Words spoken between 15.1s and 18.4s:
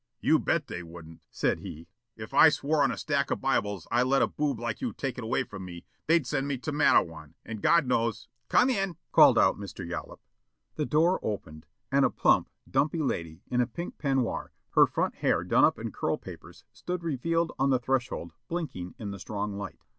hair done up in curl papers stood revealed on the threshold